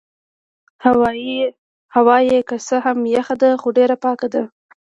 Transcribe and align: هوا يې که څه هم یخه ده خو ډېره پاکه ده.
هوا 1.95 2.17
يې 2.29 2.39
که 2.49 2.55
څه 2.67 2.75
هم 2.85 2.97
یخه 3.15 3.35
ده 3.41 3.49
خو 3.61 3.67
ډېره 3.77 3.95
پاکه 4.03 4.27
ده. 4.33 4.43